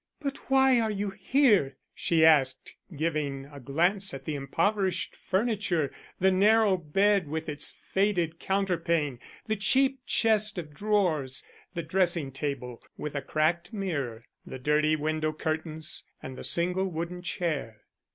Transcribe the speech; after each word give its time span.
"But 0.19 0.37
why 0.49 0.79
are 0.79 0.89
you 0.89 1.11
here?" 1.11 1.77
she 1.93 2.25
asked, 2.25 2.75
giving 2.95 3.45
a 3.45 3.59
glance 3.59 4.15
at 4.15 4.25
the 4.25 4.33
impoverished 4.33 5.15
furniture 5.15 5.91
the 6.19 6.31
narrow 6.31 6.75
bed 6.75 7.27
with 7.27 7.47
its 7.47 7.69
faded 7.69 8.39
counterpane, 8.39 9.19
the 9.45 9.55
cheap 9.55 9.99
chest 10.07 10.57
of 10.57 10.73
drawers, 10.73 11.45
the 11.75 11.83
dressing 11.83 12.31
table 12.31 12.81
with 12.97 13.13
a 13.13 13.21
cracked 13.21 13.73
mirror, 13.73 14.23
the 14.43 14.57
dirty 14.57 14.95
window 14.95 15.31
curtains 15.33 16.03
and 16.19 16.35
the 16.35 16.43
single 16.43 16.89
wooden 16.89 17.21
chair. 17.21 17.81